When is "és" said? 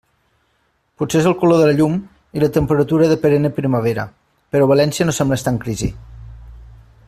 1.19-1.27